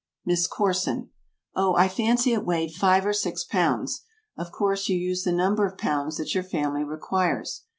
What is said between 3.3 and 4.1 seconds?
pounds.